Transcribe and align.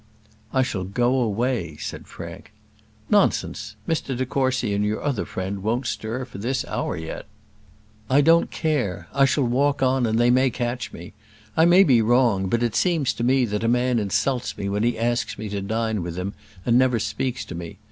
"I 0.51 0.63
shall 0.63 0.83
go 0.83 1.19
away," 1.19 1.77
said 1.77 2.07
Frank. 2.07 2.51
"Nonsense. 3.07 3.75
Mr 3.87 4.17
de 4.17 4.25
Courcy 4.25 4.73
and 4.73 4.83
your 4.83 4.99
other 5.03 5.25
friend 5.25 5.61
won't 5.61 5.85
stir 5.85 6.25
for 6.25 6.39
this 6.39 6.65
hour 6.65 6.97
yet." 6.97 7.27
"I 8.09 8.21
don't 8.21 8.49
care. 8.49 9.07
I 9.13 9.25
shall 9.25 9.43
walk 9.43 9.83
on, 9.83 10.07
and 10.07 10.19
they 10.19 10.31
may 10.31 10.49
catch 10.49 10.91
me. 10.91 11.13
I 11.55 11.65
may 11.65 11.83
be 11.83 12.01
wrong; 12.01 12.49
but 12.49 12.63
it 12.63 12.75
seems 12.75 13.13
to 13.13 13.23
me 13.23 13.45
that 13.45 13.63
a 13.63 13.67
man 13.67 13.99
insults 13.99 14.57
me 14.57 14.67
when 14.69 14.81
he 14.81 14.97
asks 14.97 15.37
me 15.37 15.49
to 15.49 15.61
dine 15.61 16.01
with 16.01 16.17
him 16.17 16.33
and 16.65 16.79
never 16.79 16.97
speaks 16.97 17.45
to 17.45 17.53
me. 17.53 17.77